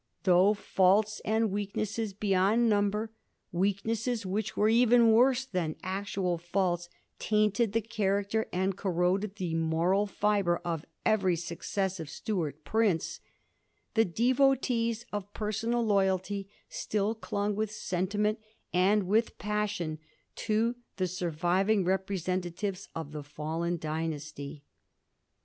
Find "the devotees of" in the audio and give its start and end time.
13.93-15.31